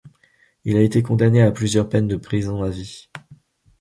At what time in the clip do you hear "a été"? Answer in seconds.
0.77-1.03